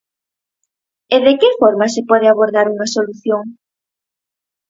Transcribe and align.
E 1.15 1.17
de 1.25 1.33
que 1.39 1.49
forma 1.61 1.85
se 1.93 2.01
pode 2.09 2.27
abordar 2.29 2.65
unha 2.73 2.87
solución? 2.95 3.43